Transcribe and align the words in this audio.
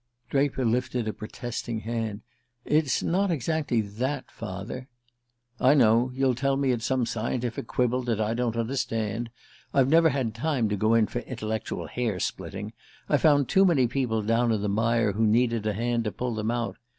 Draper 0.31 0.65
lifted 0.65 1.07
a 1.07 1.13
protesting 1.13 1.81
hand. 1.81 2.21
"It's 2.65 3.03
not 3.03 3.29
exactly 3.29 3.81
that, 3.81 4.31
father" 4.31 4.87
"I 5.59 5.75
know: 5.75 6.09
you'll 6.15 6.33
tell 6.33 6.57
me 6.57 6.71
it's 6.71 6.87
some 6.87 7.05
scientific 7.05 7.67
quibble 7.67 8.01
that 8.05 8.19
I 8.19 8.33
don't 8.33 8.57
understand. 8.57 9.29
I've 9.75 9.89
never 9.89 10.09
had 10.09 10.33
time 10.33 10.69
to 10.69 10.75
go 10.75 10.95
in 10.95 11.05
for 11.05 11.19
intellectual 11.19 11.85
hair 11.85 12.19
splitting. 12.19 12.73
I've 13.09 13.21
found 13.21 13.47
too 13.47 13.63
many 13.63 13.85
people 13.85 14.23
down 14.23 14.51
in 14.51 14.63
the 14.63 14.67
mire 14.69 15.11
who 15.11 15.27
needed 15.27 15.67
a 15.67 15.73
hand 15.73 16.05
to 16.05 16.11
pull 16.11 16.33
them 16.33 16.49
out. 16.49 16.77